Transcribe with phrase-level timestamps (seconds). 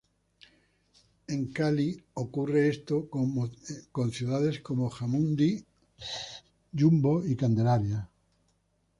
[1.33, 3.07] En Cali ocurre esto
[3.95, 5.63] con ciudades como Jamundí,
[6.71, 8.09] Yumbo y Candelaria.